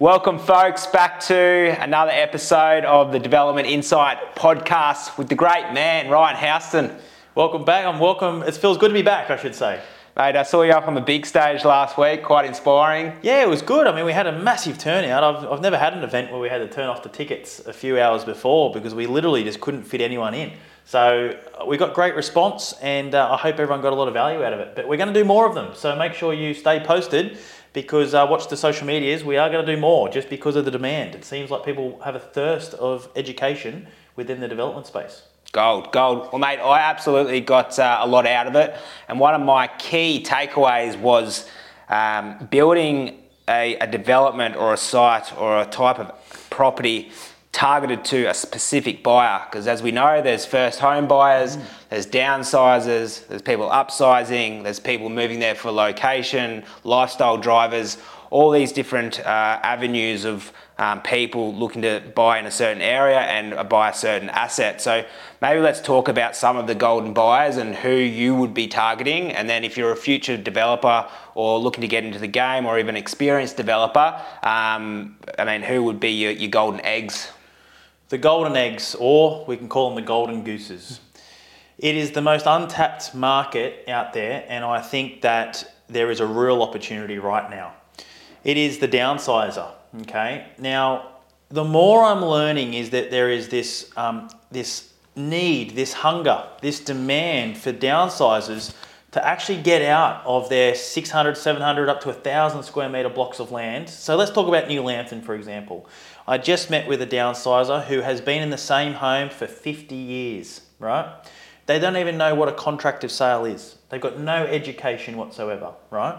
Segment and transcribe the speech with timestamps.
[0.00, 6.08] Welcome, folks, back to another episode of the Development Insight podcast with the great man,
[6.08, 6.96] Ryan Houston.
[7.34, 7.84] Welcome back.
[7.84, 8.42] I'm welcome.
[8.42, 9.78] It feels good to be back, I should say.
[10.16, 13.12] Mate, I saw you up on the big stage last week, quite inspiring.
[13.20, 13.86] Yeah, it was good.
[13.86, 15.22] I mean, we had a massive turnout.
[15.22, 17.72] I've, I've never had an event where we had to turn off the tickets a
[17.74, 20.52] few hours before because we literally just couldn't fit anyone in.
[20.86, 24.14] So uh, we got great response, and uh, I hope everyone got a lot of
[24.14, 24.74] value out of it.
[24.74, 27.38] But we're going to do more of them, so make sure you stay posted
[27.72, 29.24] because uh, watch the social medias.
[29.24, 31.14] We are going to do more just because of the demand.
[31.14, 33.86] It seems like people have a thirst of education
[34.16, 35.22] within the development space.
[35.52, 36.28] Gold, gold.
[36.32, 38.76] Well, mate, I absolutely got uh, a lot out of it.
[39.08, 41.48] And one of my key takeaways was
[41.88, 46.12] um, building a, a development or a site or a type of
[46.50, 47.10] property
[47.52, 51.64] targeted to a specific buyer because as we know there's first home buyers mm.
[51.88, 57.98] there's downsizers there's people upsizing there's people moving there for location lifestyle drivers
[58.30, 63.18] all these different uh, avenues of um, people looking to buy in a certain area
[63.18, 64.80] and buy a certain asset.
[64.80, 65.04] So
[65.42, 69.32] maybe let's talk about some of the golden buyers and who you would be targeting.
[69.32, 72.78] And then if you're a future developer or looking to get into the game or
[72.78, 77.28] even experienced developer um, i mean who would be your, your golden eggs
[78.10, 81.00] the golden eggs, or we can call them the golden gooses.
[81.78, 86.26] It is the most untapped market out there, and I think that there is a
[86.26, 87.72] real opportunity right now.
[88.44, 89.70] It is the downsizer.
[90.02, 91.06] Okay, now
[91.48, 96.80] the more I'm learning is that there is this um, this need, this hunger, this
[96.80, 98.74] demand for downsizers
[99.12, 103.50] to actually get out of their 600, 700, up to 1,000 square metre blocks of
[103.50, 103.88] land.
[103.88, 105.88] So let's talk about New Lambton, for example.
[106.28, 109.94] I just met with a downsizer who has been in the same home for 50
[109.94, 111.08] years, right?
[111.66, 113.76] They don't even know what a contract of sale is.
[113.88, 116.16] They've got no education whatsoever, right?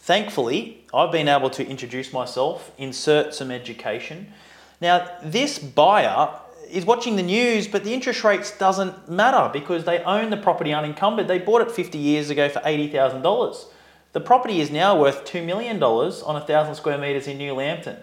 [0.00, 4.32] Thankfully, I've been able to introduce myself, insert some education.
[4.80, 6.30] Now, this buyer
[6.70, 10.72] is watching the news, but the interest rates doesn't matter because they own the property
[10.72, 11.28] unencumbered.
[11.28, 13.66] They bought it 50 years ago for $80,000.
[14.12, 17.98] The property is now worth $2 million on 1,000 square metres in New Lambton.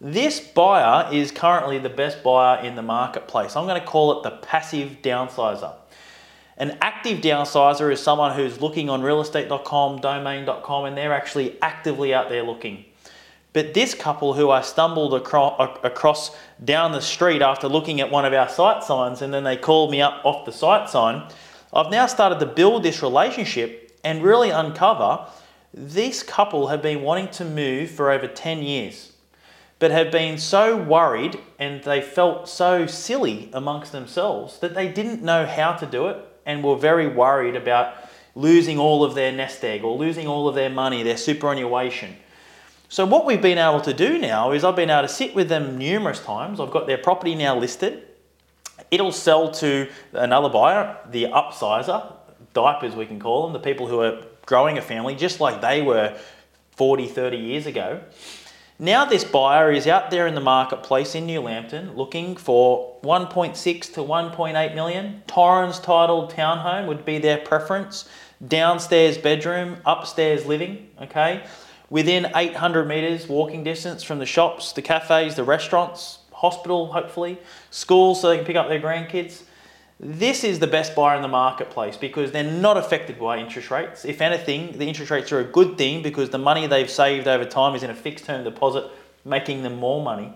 [0.00, 3.54] This buyer is currently the best buyer in the marketplace.
[3.54, 5.74] I'm going to call it the passive downsizer.
[6.56, 12.28] An active downsizer is someone who's looking on realestate.com, domain.com, and they're actually actively out
[12.28, 12.84] there looking.
[13.52, 18.32] But this couple who I stumbled across, down the street after looking at one of
[18.32, 21.28] our site signs and then they called me up off the site sign,
[21.72, 25.26] I've now started to build this relationship and really uncover
[25.74, 29.12] this couple have been wanting to move for over 10 years,
[29.78, 35.22] but have been so worried and they felt so silly amongst themselves that they didn't
[35.22, 37.94] know how to do it and were very worried about
[38.34, 42.16] losing all of their nest egg or losing all of their money, their superannuation.
[42.92, 45.48] So what we've been able to do now is I've been able to sit with
[45.48, 46.60] them numerous times.
[46.60, 48.06] I've got their property now listed.
[48.90, 52.12] It'll sell to another buyer, the upsizer,
[52.52, 55.80] diapers we can call them, the people who are growing a family just like they
[55.80, 56.18] were
[56.72, 58.02] 40, 30 years ago.
[58.78, 63.94] Now this buyer is out there in the marketplace in New Lambton looking for 1.6
[63.94, 65.22] to 1.8 million.
[65.26, 68.06] Torrens titled townhome would be their preference.
[68.46, 71.42] Downstairs bedroom, upstairs living, okay?
[71.92, 77.36] Within 800 metres walking distance from the shops, the cafes, the restaurants, hospital, hopefully,
[77.70, 79.42] schools so they can pick up their grandkids.
[80.00, 84.06] This is the best buyer in the marketplace because they're not affected by interest rates.
[84.06, 87.44] If anything, the interest rates are a good thing because the money they've saved over
[87.44, 88.90] time is in a fixed term deposit,
[89.26, 90.32] making them more money.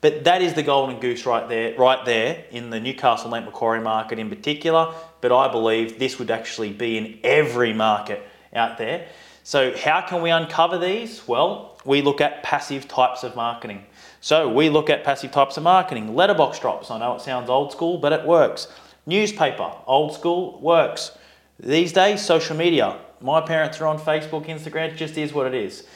[0.00, 3.80] But that is the golden goose right there, right there in the Newcastle Lake Macquarie
[3.80, 4.92] market in particular.
[5.20, 9.06] But I believe this would actually be in every market out there.
[9.48, 11.26] So, how can we uncover these?
[11.26, 13.86] Well, we look at passive types of marketing.
[14.20, 16.14] So, we look at passive types of marketing.
[16.14, 18.68] Letterbox drops, I know it sounds old school, but it works.
[19.06, 21.12] Newspaper, old school, works.
[21.58, 22.98] These days, social media.
[23.22, 25.86] My parents are on Facebook, Instagram, it just is what it is.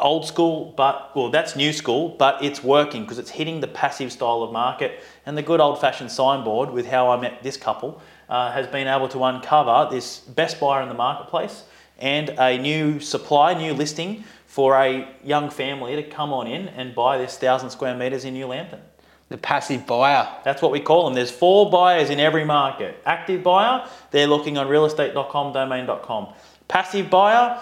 [0.00, 4.10] Old school, but, well, that's new school, but it's working because it's hitting the passive
[4.10, 5.04] style of market.
[5.24, 8.88] And the good old fashioned signboard with how I met this couple uh, has been
[8.88, 11.62] able to uncover this best buyer in the marketplace
[11.98, 16.94] and a new supply, new listing for a young family to come on in and
[16.94, 18.80] buy this thousand square metres in New Lambton.
[19.28, 20.28] The passive buyer.
[20.44, 21.14] That's what we call them.
[21.14, 22.96] There's four buyers in every market.
[23.04, 26.28] Active buyer, they're looking on realestate.com, domain.com.
[26.68, 27.60] Passive buyer,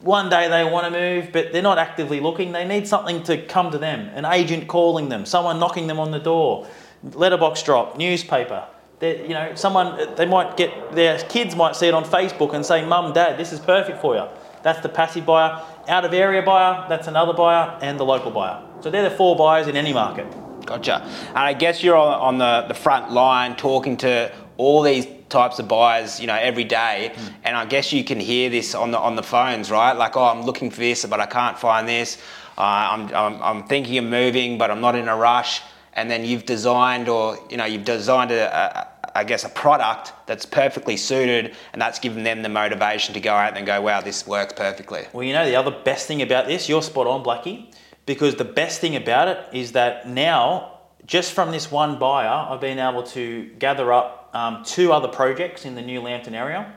[0.00, 2.52] one day they want to move, but they're not actively looking.
[2.52, 6.10] They need something to come to them an agent calling them, someone knocking them on
[6.10, 6.66] the door,
[7.02, 8.66] letterbox drop, newspaper
[9.00, 12.84] you know, someone they might get their kids might see it on Facebook and say,
[12.84, 14.26] "Mum, Dad, this is perfect for you."
[14.62, 15.64] that's the passive buyer.
[15.88, 18.62] Out of area buyer, that's another buyer, and the local buyer.
[18.80, 20.26] So they're the four buyers in any market.
[20.66, 21.02] Gotcha.
[21.28, 25.58] And I guess you're on, on the, the front line talking to all these types
[25.58, 27.12] of buyers, you know, every day.
[27.14, 27.34] Mm.
[27.44, 29.92] And I guess you can hear this on the on the phones, right?
[29.92, 32.18] Like, oh, I'm looking for this, but I can't find this.
[32.58, 35.62] Uh, I'm, I'm, I'm thinking of moving, but I'm not in a rush.
[35.94, 40.12] And then you've designed, or you know, you've designed a, a I guess, a product
[40.26, 44.00] that's perfectly suited, and that's given them the motivation to go out and go, wow,
[44.00, 45.06] this works perfectly.
[45.12, 47.72] Well, you know, the other best thing about this, you're spot on, Blackie,
[48.06, 52.60] because the best thing about it is that now, just from this one buyer, I've
[52.60, 56.72] been able to gather up um, two other projects in the new Lambton area,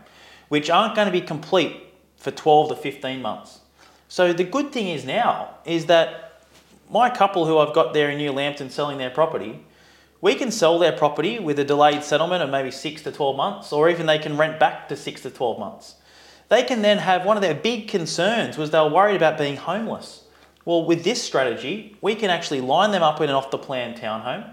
[0.49, 1.77] which aren't going to be complete
[2.17, 3.59] for 12 to 15 months.
[4.07, 6.41] So the good thing is now is that
[6.89, 9.65] my couple who I've got there in New Lambton selling their property,
[10.23, 13.73] we can sell their property with a delayed settlement of maybe six to 12 months,
[13.73, 15.95] or even they can rent back to six to 12 months.
[16.47, 19.57] They can then have one of their big concerns was they were worried about being
[19.57, 20.23] homeless.
[20.63, 23.97] Well, with this strategy, we can actually line them up in an off the plan
[23.97, 24.49] townhome.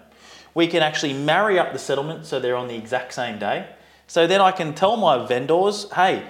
[0.55, 3.69] We can actually marry up the settlement so they're on the exact same day.
[4.09, 6.27] So then I can tell my vendors, hey,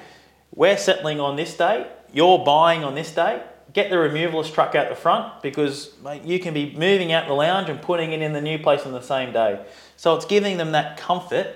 [0.54, 3.42] we're settling on this day, you're buying on this day,
[3.72, 7.34] get the removalist truck out the front because mate, you can be moving out the
[7.34, 9.64] lounge and putting it in the new place on the same day.
[9.96, 11.48] So it's giving them that comfort,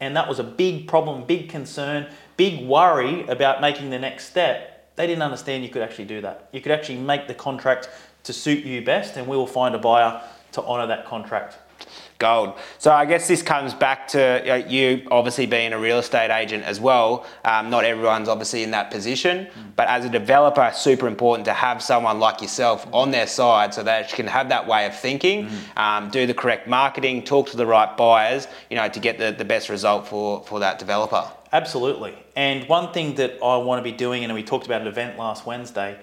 [0.00, 2.06] and that was a big problem, big concern,
[2.36, 4.94] big worry about making the next step.
[4.96, 6.48] They didn't understand you could actually do that.
[6.52, 7.88] You could actually make the contract
[8.24, 10.20] to suit you best, and we will find a buyer
[10.52, 11.58] to honour that contract
[12.18, 12.54] gold.
[12.78, 16.80] So I guess this comes back to you obviously being a real estate agent as
[16.80, 17.26] well.
[17.44, 19.50] Um, not everyone's obviously in that position, mm.
[19.76, 22.94] but as a developer, super important to have someone like yourself mm.
[22.94, 25.76] on their side so that you can have that way of thinking, mm.
[25.76, 29.30] um, do the correct marketing, talk to the right buyers, you know, to get the,
[29.30, 31.24] the best result for, for that developer.
[31.52, 32.14] Absolutely.
[32.36, 35.18] And one thing that I want to be doing, and we talked about an event
[35.18, 35.98] last Wednesday,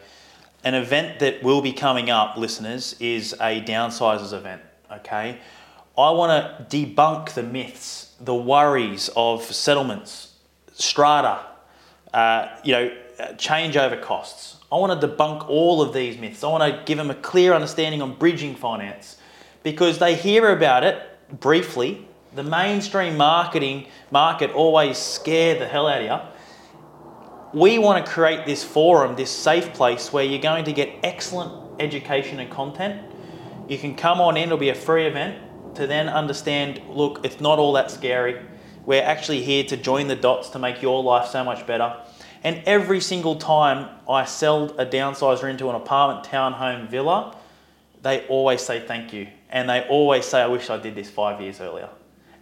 [0.64, 4.62] an event that will be coming up, listeners, is a downsizers event.
[4.92, 5.40] Okay,
[5.98, 10.34] I want to debunk the myths, the worries of settlements,
[10.74, 11.40] strata,
[12.14, 12.98] uh, you know,
[13.36, 14.58] changeover costs.
[14.70, 16.44] I want to debunk all of these myths.
[16.44, 19.18] I want to give them a clear understanding on bridging finance
[19.64, 21.02] because they hear about it
[21.40, 22.06] briefly.
[22.36, 26.08] The mainstream marketing market always scare the hell out of
[27.54, 27.60] you.
[27.62, 31.80] We want to create this forum, this safe place where you're going to get excellent
[31.80, 33.02] education and content.
[33.70, 35.42] You can come on in, it'll be a free event
[35.76, 38.42] to then understand look, it's not all that scary.
[38.86, 41.98] We're actually here to join the dots to make your life so much better.
[42.44, 47.36] And every single time I sell a downsizer into an apartment, townhome, villa,
[48.04, 49.28] they always say thank you.
[49.50, 51.90] And they always say, I wish I did this five years earlier.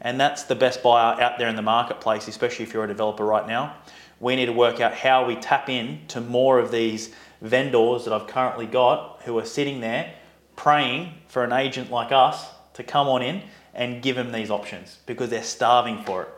[0.01, 3.23] And that's the best buyer out there in the marketplace, especially if you're a developer
[3.23, 3.77] right now.
[4.19, 8.13] We need to work out how we tap in to more of these vendors that
[8.13, 10.13] I've currently got who are sitting there
[10.57, 13.41] praying for an agent like us to come on in
[13.73, 16.29] and give them these options because they're starving for it.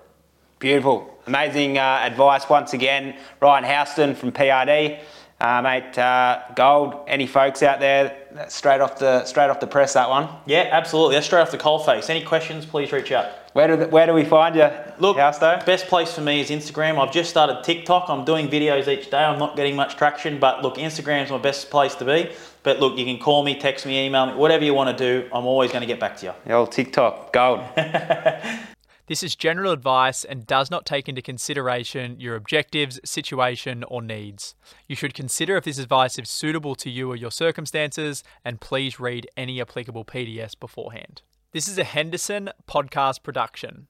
[0.59, 1.13] Beautiful.
[1.27, 3.15] Amazing uh, advice once again.
[3.41, 4.99] Ryan Houston from PRD.
[5.39, 6.95] Uh, mate, uh, gold.
[7.07, 8.15] Any folks out there?
[8.47, 10.29] Straight off the straight off the press, that one.
[10.45, 11.15] Yeah, absolutely.
[11.15, 12.09] That's straight off the coal face.
[12.09, 12.65] Any questions?
[12.65, 13.44] Please reach out.
[13.55, 14.69] Where do the, where do we find you?
[14.99, 15.65] Look, Housto?
[15.65, 16.99] best place for me is Instagram.
[16.99, 18.09] I've just started TikTok.
[18.09, 19.23] I'm doing videos each day.
[19.23, 22.33] I'm not getting much traction, but look, Instagram's my best place to be.
[22.63, 25.29] But look, you can call me, text me, email me, whatever you want to do.
[25.31, 26.33] I'm always going to get back to you.
[26.45, 27.61] The old TikTok, gold.
[29.07, 34.55] This is general advice and does not take into consideration your objectives, situation, or needs.
[34.87, 38.99] You should consider if this advice is suitable to you or your circumstances, and please
[38.99, 41.21] read any applicable PDS beforehand.
[41.55, 43.87] This is a Henderson podcast production.